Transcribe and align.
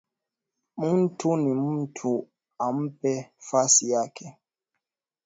Muntu 0.79 1.27
ni 1.41 1.51
muntu 1.63 2.09
umupe 2.65 3.13
fasi 3.47 3.83
yake 3.93 4.25